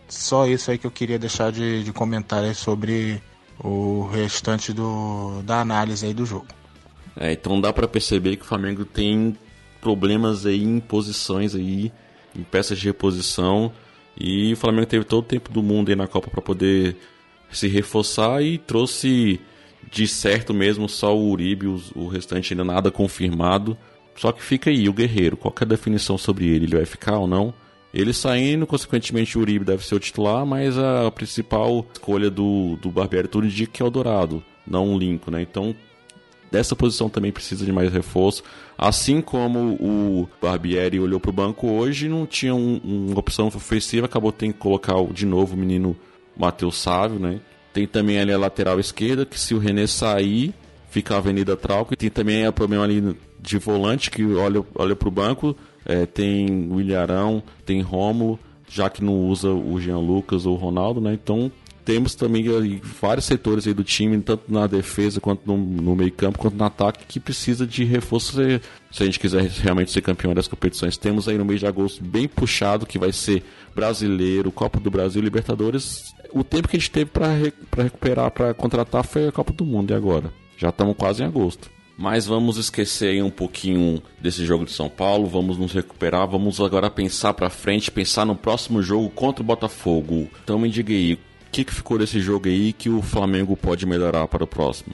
só 0.09 0.47
isso 0.47 0.71
aí 0.71 0.79
que 0.79 0.87
eu 0.87 0.91
queria 0.91 1.19
deixar 1.19 1.51
de, 1.51 1.83
de 1.83 1.93
comentário 1.93 2.55
sobre 2.55 3.23
o 3.59 4.07
restante 4.07 4.73
do, 4.73 5.43
da 5.43 5.61
análise 5.61 6.05
aí 6.05 6.13
do 6.13 6.27
jogo. 6.27 6.47
É, 7.17 7.33
então 7.33 7.61
dá 7.61 7.73
para 7.73 7.89
perceber 7.89 8.37
que 8.37 8.43
o 8.43 8.47
Flamengo 8.47 8.85
tem 8.85 9.37
problemas 9.81 10.45
aí 10.45 10.63
em 10.63 10.81
posições 10.81 11.55
aí, 11.55 11.93
em 12.37 12.43
peças 12.43 12.79
de 12.79 12.87
reposição, 12.87 13.73
e 14.19 14.53
o 14.53 14.57
Flamengo 14.57 14.87
teve 14.87 15.05
todo 15.05 15.21
o 15.21 15.29
tempo 15.29 15.51
do 15.51 15.63
mundo 15.63 15.89
aí 15.89 15.97
na 15.97 16.07
Copa 16.07 16.31
para 16.31 16.43
poder 16.43 16.97
se 17.51 17.69
reforçar 17.69 18.43
e 18.43 18.59
trouxe 18.59 19.41
de 19.91 20.07
certo 20.07 20.53
mesmo 20.55 20.89
só 20.89 21.17
o 21.17 21.31
Uribe, 21.31 21.67
o, 21.67 22.09
restante 22.09 22.53
ainda 22.53 22.65
nada 22.65 22.91
confirmado. 22.91 23.77
Só 24.17 24.31
que 24.31 24.43
fica 24.43 24.71
aí 24.71 24.89
o 24.89 24.93
Guerreiro, 24.93 25.37
qual 25.37 25.55
é 25.61 25.65
definição 25.65 26.17
sobre 26.17 26.47
ele? 26.47 26.67
Ele 26.67 26.77
vai 26.77 26.87
ficar 26.87 27.19
ou 27.19 27.27
não? 27.27 27.53
Ele 27.93 28.13
saindo, 28.13 28.67
consequentemente 28.67 29.39
o 29.39 29.41
Uribe 29.41 29.65
deve 29.65 29.87
ser 29.87 29.95
o 29.95 30.01
titular, 30.01 30.45
mas 30.45 30.77
a 30.77 31.11
principal 31.13 31.87
escolha 31.93 32.29
do, 32.29 32.77
do 32.83 32.91
Barbieri 32.91 33.29
tudo 33.29 33.47
indica 33.47 33.73
que 33.73 33.83
é 33.83 33.87
o 33.87 33.91
Dourado, 33.91 34.43
não 34.67 34.93
o 34.93 34.99
Lincoln, 34.99 35.31
né? 35.31 35.43
Então, 35.43 35.75
dessa 36.51 36.75
posição 36.75 37.09
também 37.09 37.31
precisa 37.31 37.65
de 37.65 37.73
mais 37.73 37.93
reforço. 37.93 38.43
Assim 38.77 39.21
como 39.21 39.75
o 39.81 40.29
Barbieri 40.43 40.99
olhou 40.99 41.21
para 41.21 41.31
o 41.31 41.33
banco 41.33 41.69
hoje, 41.69 42.09
não 42.09 42.27
tinha 42.27 42.55
um, 42.55 42.81
uma 42.83 43.19
opção 43.19 43.47
ofensiva, 43.47 44.07
acabou 44.07 44.33
tendo 44.33 44.55
que 44.55 44.59
colocar 44.59 44.95
de 45.13 45.25
novo 45.25 45.55
o 45.55 45.59
menino 45.59 45.97
Matheus 46.37 46.77
Sávio, 46.77 47.21
né? 47.21 47.41
Tem 47.75 47.89
também 47.89 48.21
ali 48.21 48.33
a 48.33 48.39
lateral 48.39 48.79
esquerda, 48.79 49.27
que 49.27 49.39
se 49.39 49.53
o 49.53 49.59
René 49.59 49.89
sair, 49.89 50.55
fica 50.89 51.15
a 51.15 51.19
Avenida 51.19 51.57
Trauco. 51.57 51.93
E 51.93 51.97
tem 51.97 52.09
também 52.09 52.47
o 52.47 52.53
problema 52.53 52.85
ali 52.85 53.17
de 53.41 53.59
volante, 53.59 54.13
que 54.13 54.25
olha, 54.25 54.65
olha 54.77 54.95
para 54.95 55.09
o 55.09 55.11
banco, 55.11 55.57
é, 55.85 56.07
tem 56.07 56.69
o 56.71 56.81
Ilharão, 56.81 57.43
tem 57.67 57.83
Rômulo, 57.83 58.39
já 58.69 58.89
que 58.89 59.03
não 59.03 59.27
usa 59.27 59.51
o 59.51 59.79
Jean 59.81 59.99
Lucas 59.99 60.47
ou 60.47 60.55
o 60.55 60.59
Ronaldo, 60.59 61.01
né? 61.01 61.15
Então 61.15 61.51
temos 61.85 62.15
também 62.15 62.45
vários 63.01 63.27
setores 63.27 63.67
aí 63.67 63.75
do 63.75 63.85
time, 63.85 64.21
tanto 64.21 64.45
na 64.49 64.67
defesa 64.67 65.21
quanto 65.21 65.43
no, 65.47 65.57
no 65.57 65.95
meio 65.95 66.11
campo, 66.13 66.39
quanto 66.39 66.57
no 66.57 66.65
ataque, 66.65 67.05
que 67.07 67.21
precisa 67.21 67.67
de 67.67 67.85
reforço 67.85 68.33
se, 68.91 69.03
a 69.03 69.05
gente 69.05 69.21
quiser 69.21 69.43
realmente 69.63 69.93
ser 69.93 70.01
campeão 70.01 70.33
das 70.33 70.49
competições. 70.49 70.97
Temos 70.97 71.29
aí 71.29 71.37
no 71.37 71.45
mês 71.45 71.61
de 71.61 71.67
agosto 71.67 72.03
bem 72.03 72.27
puxado, 72.27 72.87
que 72.87 72.99
vai 72.99 73.13
ser 73.13 73.43
brasileiro, 73.75 74.51
Copa 74.51 74.81
do 74.81 74.91
Brasil, 74.91 75.21
Libertadores. 75.21 76.15
O 76.33 76.43
tempo 76.43 76.69
que 76.69 76.77
a 76.77 76.81
gente 76.81 76.91
teve 76.91 77.11
para 77.11 77.33
re, 77.35 77.53
recuperar, 77.77 78.31
para 78.31 78.55
contratar, 78.55 79.05
foi 79.05 79.29
a 79.29 79.33
Copa 79.33 79.53
do 79.53 79.65
Mundo 79.65 79.91
e 79.91 79.95
agora. 79.95 80.33
Já 80.57 80.71
estamos 80.71 80.97
quase 80.97 81.23
em 81.23 81.27
agosto. 81.27 81.71
Mas 81.97 82.27
vamos 82.27 82.57
esquecer 82.57 83.23
um 83.23 83.31
pouquinho 83.31 84.03
desse 84.21 84.45
jogo 84.45 84.65
de 84.65 84.73
São 84.73 84.89
Paulo, 84.89 85.29
vamos 85.29 85.57
nos 85.57 85.73
recuperar, 85.73 86.27
vamos 86.27 86.61
agora 86.61 86.91
pensar 86.91 87.35
para 87.35 87.49
frente, 87.49 87.91
pensar 87.91 88.25
no 88.25 88.35
próximo 88.35 88.83
jogo 88.83 89.09
contra 89.11 89.43
o 89.43 89.47
Botafogo. 89.47 90.29
Então 90.43 90.59
me 90.59 90.69
diga 90.69 90.93
aí, 90.93 91.17
que, 91.55 91.65
que 91.65 91.73
ficou 91.73 91.97
desse 91.97 92.19
jogo 92.19 92.49
aí 92.49 92.73
que 92.73 92.89
o 92.89 93.01
Flamengo 93.01 93.57
pode 93.57 93.87
melhorar 93.87 94.27
para 94.27 94.43
o 94.43 94.47
próximo? 94.47 94.93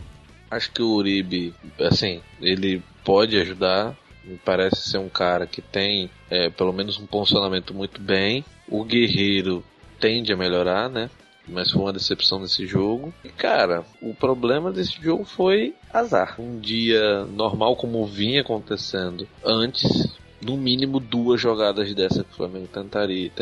Acho 0.50 0.70
que 0.70 0.82
o 0.82 0.90
Uribe, 0.90 1.54
assim, 1.80 2.20
ele 2.38 2.82
pode 3.02 3.34
ajudar. 3.38 3.96
Me 4.22 4.36
parece 4.36 4.90
ser 4.90 4.98
um 4.98 5.08
cara 5.08 5.46
que 5.46 5.62
tem 5.62 6.10
é, 6.28 6.50
pelo 6.50 6.72
menos 6.72 6.98
um 6.98 7.06
posicionamento 7.06 7.72
muito 7.72 7.98
bem. 7.98 8.44
O 8.68 8.84
Guerreiro 8.84 9.64
tende 9.98 10.32
a 10.32 10.36
melhorar, 10.36 10.90
né? 10.90 11.08
mas 11.48 11.70
foi 11.70 11.80
uma 11.80 11.92
decepção 11.92 12.38
nesse 12.38 12.66
jogo. 12.66 13.12
E 13.24 13.30
cara, 13.30 13.82
o 14.02 14.14
problema 14.14 14.70
desse 14.70 15.02
jogo 15.02 15.24
foi 15.24 15.74
azar. 15.92 16.36
Um 16.38 16.60
dia 16.60 17.24
normal 17.24 17.74
como 17.74 18.06
vinha 18.06 18.42
acontecendo 18.42 19.26
antes, 19.44 20.14
no 20.44 20.56
mínimo 20.58 21.00
duas 21.00 21.40
jogadas 21.40 21.92
dessa 21.94 22.22
que 22.22 22.32
o 22.32 22.36
Flamengo 22.36 22.68
tentaria, 22.68 23.32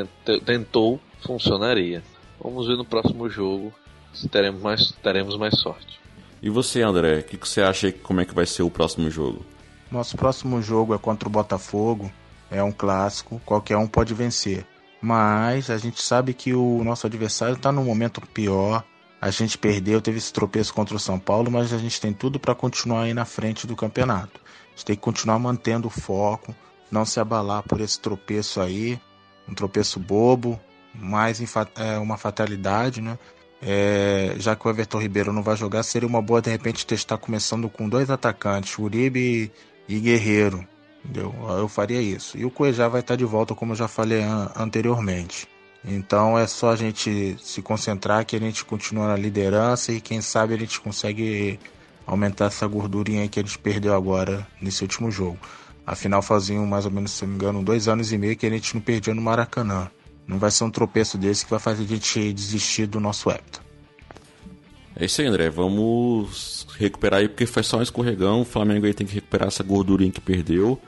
tentou, 0.47 1.01
funcionaria. 1.21 2.03
Vamos 2.43 2.67
ver 2.67 2.77
no 2.77 2.85
próximo 2.85 3.29
jogo 3.29 3.73
se 4.13 4.29
teremos 4.29 4.63
mais, 4.63 4.93
teremos 5.03 5.37
mais 5.37 5.59
sorte. 5.59 5.99
E 6.41 6.49
você, 6.49 6.83
André, 6.83 7.19
o 7.19 7.25
que, 7.25 7.37
que 7.37 7.49
você 7.49 7.63
acha 7.63 7.91
como 7.93 8.21
é 8.21 8.25
que 8.25 8.35
vai 8.35 8.47
ser 8.47 8.63
o 8.63 8.71
próximo 8.71 9.11
jogo? 9.11 9.45
Nosso 9.91 10.17
próximo 10.17 10.63
jogo 10.63 10.95
é 10.95 10.99
contra 10.99 11.29
o 11.29 11.33
Botafogo. 11.33 12.11
É 12.51 12.63
um 12.63 12.73
clássico, 12.73 13.41
qualquer 13.45 13.77
um 13.77 13.87
pode 13.87 14.15
vencer. 14.15 14.65
Mas 15.01 15.71
a 15.71 15.77
gente 15.77 16.01
sabe 16.01 16.33
que 16.33 16.55
o 16.55 16.83
nosso 16.85 17.07
adversário 17.07 17.55
está 17.55 17.71
num 17.71 17.85
momento 17.85 18.21
pior. 18.21 18.85
A 19.21 19.31
gente 19.31 19.59
perdeu, 19.59 20.01
teve 20.01 20.19
esse 20.19 20.33
tropeço 20.33 20.73
contra 20.73 20.95
o 20.95 20.99
São 20.99 21.19
Paulo, 21.19 21.51
mas 21.51 21.73
a 21.73 21.79
gente 21.79 22.01
tem 22.01 22.13
tudo 22.13 22.39
para 22.39 22.55
continuar 22.55 23.03
aí 23.03 23.15
na 23.15 23.25
frente 23.25 23.67
do 23.67 23.75
campeonato. 23.75 24.41
A 24.45 24.71
gente 24.71 24.85
tem 24.85 24.97
que 24.97 25.03
continuar 25.03 25.39
mantendo 25.39 25.89
o 25.89 25.91
foco, 25.91 26.55
não 26.91 27.05
se 27.05 27.19
abalar 27.19 27.63
por 27.65 27.81
esse 27.81 27.99
tropeço 27.99 28.61
aí, 28.61 28.99
um 29.49 29.55
tropeço 29.55 29.99
bobo, 29.99 30.59
mais 30.95 31.41
é, 31.77 31.99
uma 31.99 32.17
fatalidade, 32.17 33.01
né? 33.01 33.19
É, 33.61 34.35
já 34.39 34.55
que 34.55 34.67
o 34.67 34.71
Everton 34.71 34.99
Ribeiro 34.99 35.33
não 35.33 35.43
vai 35.43 35.57
jogar, 35.57 35.83
seria 35.83 36.09
uma 36.09 36.23
boa 36.23 36.41
de 36.41 36.51
repente 36.51 36.87
testar 36.87 37.19
começando 37.19 37.69
com 37.69 37.89
dois 37.89 38.09
atacantes, 38.11 38.79
Uribe 38.79 39.51
e 39.89 39.99
Guerreiro. 39.99 40.67
Entendeu? 41.05 41.35
Eu 41.49 41.69
faria 41.69 42.01
isso. 42.01 42.37
E 42.37 42.45
o 42.45 42.51
Cuejá 42.51 42.89
vai 42.89 43.01
estar 43.01 43.17
de 43.17 43.25
volta, 43.25 43.55
como 43.55 43.73
eu 43.73 43.77
já 43.77 43.89
falei 43.89 44.23
an 44.23 44.51
anteriormente. 44.57 45.49
Então 45.85 46.39
é 46.39 46.47
só 46.47 46.71
a 46.71 46.77
gente 46.77 47.37
se 47.41 47.63
concentrar 47.63 48.25
que 48.25 48.37
a 48.37 48.39
gente 48.39 48.65
continua 48.65 49.09
na 49.09 49.17
liderança 49.17 49.93
e 49.93 50.01
quem 50.01 50.21
sabe 50.21 50.55
a 50.55 50.57
gente 50.59 50.81
consegue 50.81 51.59
aumentar 52.07 52.47
essa 52.47 52.67
gordurinha 52.67 53.29
que 53.29 53.39
a 53.39 53.43
gente 53.43 53.59
perdeu 53.59 53.95
agora 53.95 54.47
nesse 54.61 54.83
último 54.83 55.11
jogo. 55.11 55.39
Afinal, 55.87 56.21
faziam 56.21 56.67
mais 56.67 56.85
ou 56.85 56.91
menos, 56.91 57.13
se 57.13 57.23
não 57.25 57.31
me 57.31 57.37
engano, 57.37 57.63
dois 57.63 57.89
anos 57.89 58.13
e 58.13 58.19
meio 58.19 58.37
que 58.37 58.47
a 58.47 58.51
gente 58.51 58.75
não 58.75 58.81
perdia 58.81 59.15
no 59.15 59.23
Maracanã. 59.23 59.91
Não 60.29 60.39
vai 60.39 60.51
ser 60.51 60.63
um 60.65 60.71
tropeço 60.71 61.19
desse 61.19 61.45
que 61.45 61.51
vai 61.51 61.59
fazer 61.59 61.83
a 61.83 61.87
gente 61.87 62.33
desistir 62.33 62.87
do 62.87 63.01
nosso 63.01 63.31
hepta. 63.31 63.61
É 64.95 65.07
isso 65.07 65.21
aí, 65.21 65.27
André. 65.27 65.49
Vamos 65.49 66.67
recuperar 66.79 67.21
aí, 67.21 67.29
porque 67.29 67.47
foi 67.47 67.63
só 67.63 67.79
um 67.79 67.83
escorregão. 67.83 68.43
O 68.43 68.45
Flamengo 68.45 68.87
aí 68.87 68.93
tem 68.93 69.07
que 69.07 69.15
recuperar 69.15 69.49
essa 69.49 69.63
gordurinha 69.65 70.13
que 70.13 70.21
perdeu 70.21 70.79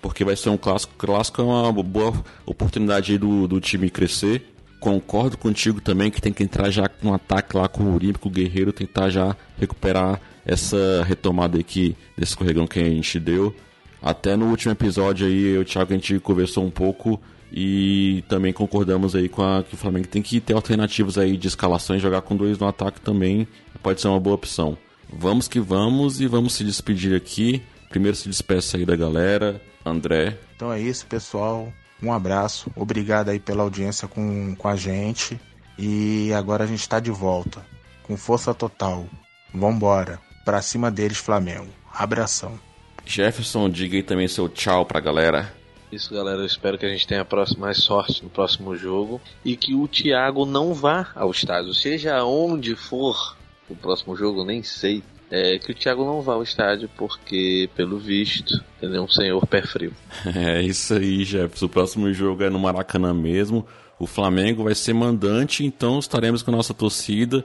porque 0.00 0.24
vai 0.24 0.36
ser 0.36 0.50
um 0.50 0.56
clássico. 0.56 0.94
Clássico 0.96 1.40
é 1.42 1.44
uma 1.44 1.72
boa 1.72 2.12
oportunidade 2.46 3.18
do, 3.18 3.46
do 3.46 3.60
time 3.60 3.90
crescer. 3.90 4.54
Concordo 4.80 5.36
contigo 5.36 5.80
também 5.80 6.10
que 6.10 6.20
tem 6.20 6.32
que 6.32 6.42
entrar 6.42 6.70
já 6.70 6.88
com 6.88 7.08
um 7.08 7.14
ataque 7.14 7.56
lá 7.56 7.68
com 7.68 7.82
o 7.82 7.94
Uribe, 7.94 8.18
com 8.18 8.28
o 8.28 8.32
Guerreiro, 8.32 8.72
tentar 8.72 9.10
já 9.10 9.36
recuperar 9.58 10.20
essa 10.46 11.02
retomada 11.04 11.58
aqui 11.58 11.96
desse 12.16 12.32
escorregão 12.32 12.66
que 12.66 12.78
a 12.78 12.84
gente 12.84 13.18
deu. 13.18 13.54
Até 14.00 14.36
no 14.36 14.46
último 14.46 14.72
episódio 14.72 15.26
aí, 15.26 15.46
eu 15.46 15.54
e 15.56 15.58
o 15.58 15.64
Thiago, 15.64 15.92
a 15.92 15.96
gente 15.96 16.18
conversou 16.20 16.64
um 16.64 16.70
pouco 16.70 17.20
e 17.52 18.22
também 18.28 18.52
concordamos 18.52 19.16
aí 19.16 19.28
com 19.28 19.42
a, 19.42 19.62
que 19.62 19.74
o 19.74 19.78
Flamengo 19.78 20.06
tem 20.06 20.22
que 20.22 20.40
ter 20.40 20.52
alternativas 20.54 21.16
aí 21.16 21.36
de 21.36 21.48
escalações, 21.48 22.02
jogar 22.02 22.22
com 22.22 22.36
dois 22.36 22.58
no 22.58 22.66
ataque 22.66 23.00
também 23.00 23.48
pode 23.82 24.00
ser 24.00 24.08
uma 24.08 24.20
boa 24.20 24.34
opção. 24.34 24.76
Vamos 25.10 25.48
que 25.48 25.60
vamos 25.60 26.20
e 26.20 26.26
vamos 26.26 26.54
se 26.54 26.64
despedir 26.64 27.16
aqui. 27.16 27.62
Primeiro 27.88 28.16
se 28.16 28.28
despeça 28.28 28.76
aí 28.76 28.84
da 28.84 28.96
galera. 28.96 29.60
André. 29.84 30.36
Então 30.54 30.72
é 30.72 30.80
isso, 30.80 31.06
pessoal. 31.06 31.72
Um 32.02 32.12
abraço. 32.12 32.70
Obrigado 32.76 33.30
aí 33.30 33.40
pela 33.40 33.62
audiência 33.62 34.06
com, 34.06 34.54
com 34.54 34.68
a 34.68 34.76
gente. 34.76 35.40
E 35.78 36.32
agora 36.34 36.64
a 36.64 36.66
gente 36.66 36.80
está 36.80 37.00
de 37.00 37.10
volta. 37.10 37.64
Com 38.02 38.16
força 38.16 38.52
total. 38.52 39.06
Vambora. 39.54 40.20
Pra 40.44 40.60
cima 40.60 40.90
deles, 40.90 41.18
Flamengo. 41.18 41.68
Abração. 41.92 42.58
Jefferson, 43.06 43.70
diga 43.70 43.96
aí 43.96 44.02
também 44.02 44.28
seu 44.28 44.48
tchau 44.48 44.84
pra 44.84 45.00
galera. 45.00 45.52
Isso, 45.90 46.12
galera. 46.12 46.40
Eu 46.42 46.46
espero 46.46 46.78
que 46.78 46.86
a 46.86 46.90
gente 46.90 47.06
tenha 47.06 47.26
mais 47.56 47.78
sorte 47.78 48.22
no 48.22 48.30
próximo 48.30 48.76
jogo 48.76 49.20
e 49.44 49.56
que 49.56 49.74
o 49.74 49.88
Thiago 49.88 50.44
não 50.44 50.74
vá 50.74 51.10
ao 51.14 51.30
estádio, 51.30 51.74
seja 51.74 52.22
onde 52.24 52.76
for 52.76 53.36
o 53.68 53.76
próximo 53.76 54.16
jogo, 54.16 54.44
nem 54.44 54.62
sei 54.62 55.02
é 55.30 55.58
que 55.58 55.72
o 55.72 55.74
Thiago 55.74 56.04
não 56.04 56.22
vá 56.22 56.34
ao 56.34 56.42
estádio 56.42 56.88
porque, 56.96 57.68
pelo 57.76 57.98
visto, 57.98 58.62
ele 58.80 58.96
é 58.96 59.00
um 59.00 59.08
senhor 59.08 59.46
pé 59.46 59.62
frio. 59.62 59.92
É 60.34 60.62
isso 60.62 60.94
aí, 60.94 61.24
Jefferson. 61.24 61.66
O 61.66 61.68
próximo 61.68 62.12
jogo 62.12 62.42
é 62.42 62.50
no 62.50 62.58
Maracanã 62.58 63.12
mesmo. 63.12 63.66
O 63.98 64.06
Flamengo 64.06 64.64
vai 64.64 64.74
ser 64.74 64.94
mandante, 64.94 65.64
então 65.64 65.98
estaremos 65.98 66.42
com 66.42 66.50
a 66.50 66.56
nossa 66.56 66.72
torcida. 66.72 67.44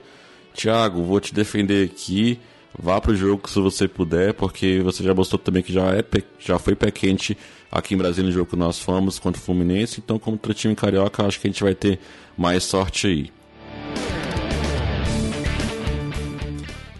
Thiago, 0.54 1.02
vou 1.02 1.20
te 1.20 1.34
defender 1.34 1.84
aqui. 1.84 2.38
Vá 2.76 3.00
pro 3.00 3.14
jogo 3.14 3.48
se 3.48 3.60
você 3.60 3.86
puder, 3.86 4.34
porque 4.34 4.80
você 4.82 5.02
já 5.02 5.14
mostrou 5.14 5.38
também 5.38 5.62
que 5.62 5.72
já, 5.72 5.94
é, 5.94 6.04
já 6.38 6.58
foi 6.58 6.74
pé 6.74 6.90
quente 6.90 7.36
aqui 7.74 7.94
em 7.94 7.98
Brasília 7.98 8.28
no 8.28 8.32
jogo 8.32 8.50
que 8.50 8.56
nós 8.56 8.78
fomos 8.78 9.18
contra 9.18 9.40
o 9.40 9.44
Fluminense. 9.44 10.00
Então, 10.02 10.18
como 10.18 10.38
time 10.54 10.76
carioca, 10.76 11.26
acho 11.26 11.40
que 11.40 11.48
a 11.48 11.50
gente 11.50 11.62
vai 11.62 11.74
ter 11.74 11.98
mais 12.38 12.62
sorte 12.62 13.08
aí. 13.08 13.32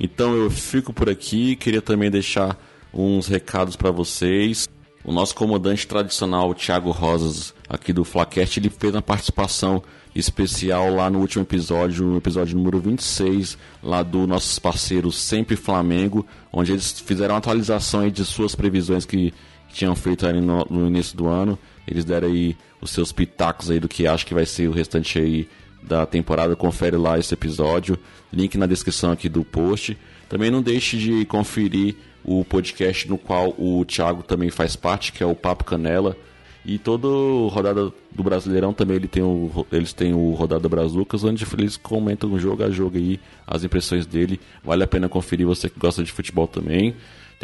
Então 0.00 0.34
eu 0.34 0.50
fico 0.50 0.92
por 0.92 1.08
aqui, 1.08 1.56
queria 1.56 1.80
também 1.80 2.10
deixar 2.10 2.58
uns 2.92 3.26
recados 3.26 3.74
para 3.76 3.90
vocês. 3.90 4.68
O 5.02 5.12
nosso 5.12 5.34
comandante 5.34 5.86
tradicional, 5.86 6.54
Thiago 6.54 6.90
Rosas, 6.90 7.54
aqui 7.68 7.92
do 7.92 8.04
Flacast, 8.04 8.58
ele 8.58 8.68
fez 8.68 8.94
uma 8.94 9.02
participação 9.02 9.82
especial 10.14 10.94
lá 10.94 11.08
no 11.08 11.20
último 11.20 11.42
episódio, 11.42 12.06
no 12.06 12.18
episódio 12.18 12.56
número 12.56 12.80
26, 12.80 13.56
lá 13.82 14.02
do 14.02 14.26
nossos 14.26 14.58
parceiros 14.58 15.18
Sempre 15.18 15.56
Flamengo, 15.56 16.26
onde 16.52 16.72
eles 16.72 17.00
fizeram 17.00 17.34
uma 17.34 17.38
atualização 17.38 18.08
de 18.08 18.24
suas 18.24 18.54
previsões 18.54 19.04
que 19.04 19.32
tinham 19.74 19.94
feito 19.94 20.26
ali 20.26 20.40
no, 20.40 20.64
no, 20.70 20.86
início 20.86 21.16
do 21.16 21.26
ano. 21.26 21.58
Eles 21.86 22.04
deram 22.04 22.28
aí 22.28 22.56
os 22.80 22.90
seus 22.90 23.12
pitacos 23.12 23.70
aí 23.70 23.80
do 23.80 23.88
que 23.88 24.06
acho 24.06 24.24
que 24.24 24.32
vai 24.32 24.46
ser 24.46 24.68
o 24.68 24.72
restante 24.72 25.18
aí 25.18 25.48
da 25.82 26.06
temporada. 26.06 26.56
Confere 26.56 26.96
lá 26.96 27.18
esse 27.18 27.34
episódio. 27.34 27.98
Link 28.32 28.56
na 28.56 28.66
descrição 28.66 29.12
aqui 29.12 29.28
do 29.28 29.44
post. 29.44 29.96
Também 30.28 30.50
não 30.50 30.62
deixe 30.62 30.96
de 30.96 31.24
conferir 31.26 31.96
o 32.24 32.44
podcast 32.44 33.08
no 33.08 33.18
qual 33.18 33.54
o 33.58 33.84
Thiago 33.84 34.22
também 34.22 34.48
faz 34.48 34.74
parte, 34.74 35.12
que 35.12 35.22
é 35.22 35.26
o 35.26 35.34
Papo 35.34 35.64
Canela. 35.64 36.16
E 36.64 36.78
toda 36.78 37.06
rodada 37.52 37.92
do 38.10 38.22
Brasileirão 38.22 38.72
também 38.72 38.96
ele 38.96 39.06
tem 39.06 39.22
o, 39.22 39.66
eles 39.70 39.92
têm 39.92 40.14
o 40.14 40.32
Rodada 40.32 40.66
Brazucas, 40.66 41.22
onde 41.22 41.44
eles 41.58 41.76
comentam 41.76 42.38
jogo 42.38 42.64
a 42.64 42.70
jogo 42.70 42.96
aí, 42.96 43.20
as 43.46 43.64
impressões 43.64 44.06
dele. 44.06 44.40
Vale 44.64 44.82
a 44.82 44.86
pena 44.86 45.06
conferir 45.06 45.46
você 45.46 45.68
que 45.68 45.78
gosta 45.78 46.02
de 46.02 46.10
futebol 46.10 46.48
também. 46.48 46.94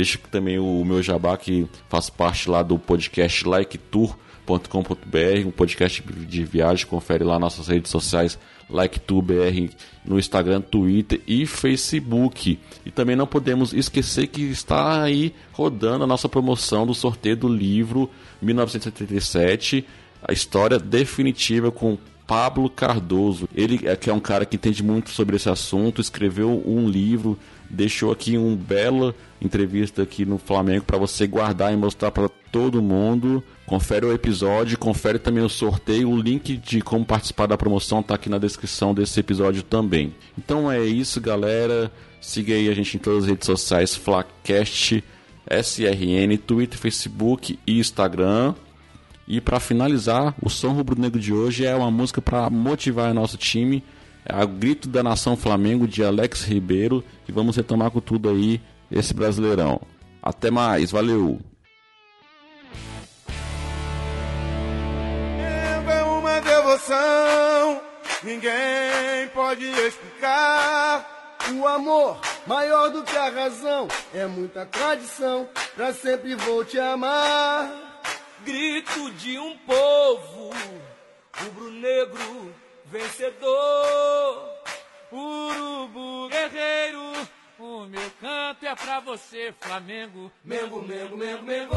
Deixa 0.00 0.18
também 0.30 0.58
o 0.58 0.82
meu 0.82 1.02
jabá 1.02 1.36
que 1.36 1.68
faz 1.90 2.08
parte 2.08 2.48
lá 2.48 2.62
do 2.62 2.78
podcast 2.78 3.46
Like 3.46 3.76
Tour 3.76 4.16
com.br 4.46 5.46
um 5.46 5.50
podcast 5.50 6.02
de 6.02 6.42
viagem. 6.42 6.86
Confere 6.86 7.22
lá 7.22 7.38
nossas 7.38 7.68
redes 7.68 7.90
sociais, 7.90 8.38
LikeTubeBR, 8.70 9.68
no 10.02 10.18
Instagram, 10.18 10.62
Twitter 10.62 11.20
e 11.26 11.44
Facebook. 11.44 12.58
E 12.86 12.90
também 12.90 13.14
não 13.14 13.26
podemos 13.26 13.74
esquecer 13.74 14.28
que 14.28 14.40
está 14.40 15.02
aí 15.02 15.34
rodando 15.52 16.04
a 16.04 16.06
nossa 16.06 16.30
promoção 16.30 16.86
do 16.86 16.94
sorteio 16.94 17.36
do 17.36 17.48
livro 17.48 18.08
1977, 18.40 19.86
a 20.26 20.32
história 20.32 20.78
definitiva 20.78 21.70
com 21.70 21.98
Pablo 22.26 22.70
Cardoso. 22.70 23.48
Ele 23.54 23.86
é 23.86 23.94
que 23.96 24.08
é 24.08 24.14
um 24.14 24.20
cara 24.20 24.46
que 24.46 24.56
entende 24.56 24.82
muito 24.82 25.10
sobre 25.10 25.36
esse 25.36 25.50
assunto, 25.50 26.00
escreveu 26.00 26.62
um 26.64 26.88
livro, 26.88 27.38
deixou 27.70 28.10
aqui 28.10 28.36
uma 28.36 28.56
bela 28.56 29.14
entrevista 29.40 30.02
aqui 30.02 30.26
no 30.26 30.36
Flamengo 30.36 30.84
para 30.84 30.98
você 30.98 31.26
guardar 31.26 31.72
e 31.72 31.76
mostrar 31.76 32.10
para 32.10 32.28
todo 32.28 32.82
mundo. 32.82 33.42
Confere 33.64 34.04
o 34.04 34.12
episódio, 34.12 34.76
confere 34.76 35.18
também 35.18 35.44
o 35.44 35.48
sorteio, 35.48 36.10
o 36.10 36.20
link 36.20 36.56
de 36.56 36.80
como 36.80 37.04
participar 37.04 37.46
da 37.46 37.56
promoção 37.56 38.00
está 38.00 38.16
aqui 38.16 38.28
na 38.28 38.38
descrição 38.38 38.92
desse 38.92 39.20
episódio 39.20 39.62
também. 39.62 40.12
Então 40.36 40.70
é 40.70 40.84
isso, 40.84 41.20
galera. 41.20 41.90
Siga 42.20 42.52
aí 42.52 42.68
a 42.68 42.74
gente 42.74 42.96
em 42.96 43.00
todas 43.00 43.24
as 43.24 43.30
redes 43.30 43.46
sociais, 43.46 43.94
Flacast, 43.94 45.02
SRN, 45.48 46.36
Twitter, 46.36 46.78
Facebook 46.78 47.58
e 47.66 47.78
Instagram. 47.78 48.54
E 49.26 49.40
para 49.40 49.60
finalizar, 49.60 50.34
o 50.42 50.50
som 50.50 50.72
rubro-negro 50.72 51.20
de 51.20 51.32
hoje 51.32 51.64
é 51.64 51.74
uma 51.74 51.90
música 51.90 52.20
para 52.20 52.50
motivar 52.50 53.14
nosso 53.14 53.36
time. 53.36 53.82
É 54.24 54.42
o 54.42 54.48
Grito 54.48 54.88
da 54.88 55.02
Nação 55.02 55.36
Flamengo 55.36 55.86
de 55.86 56.04
Alex 56.04 56.42
Ribeiro. 56.42 57.04
E 57.28 57.32
vamos 57.32 57.56
retomar 57.56 57.90
com 57.90 58.00
tudo 58.00 58.28
aí 58.28 58.60
esse 58.90 59.14
Brasileirão. 59.14 59.80
Até 60.22 60.50
mais, 60.50 60.90
valeu! 60.90 61.40
É 65.88 66.02
uma 66.02 66.40
devoção, 66.40 67.80
ninguém 68.22 69.28
pode 69.34 69.64
explicar. 69.64 71.38
O 71.52 71.66
amor, 71.66 72.20
maior 72.46 72.90
do 72.90 73.02
que 73.02 73.16
a 73.16 73.30
razão, 73.30 73.88
é 74.14 74.26
muita 74.26 74.66
tradição, 74.66 75.48
pra 75.74 75.92
sempre 75.94 76.34
vou 76.34 76.64
te 76.64 76.78
amar 76.78 77.90
grito 78.44 79.10
de 79.12 79.38
um 79.38 79.56
povo 79.58 80.50
rubro-negro 81.36 82.54
vencedor. 82.90 84.50
Urubu 85.12 86.28
guerreiro, 86.28 87.12
o 87.58 87.86
meu 87.86 88.10
canto 88.20 88.66
é 88.66 88.74
pra 88.74 89.00
você, 89.00 89.54
Flamengo. 89.60 90.30
Mengo, 90.44 90.82
Mengo, 90.82 91.16
Mengo, 91.16 91.42
Mengo. 91.42 91.76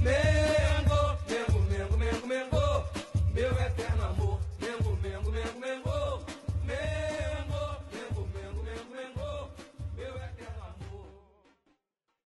Mengo. 0.00 0.39